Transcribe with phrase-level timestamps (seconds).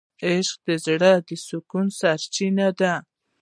[0.27, 2.93] عشق د زړه د سکون سرچینه ده.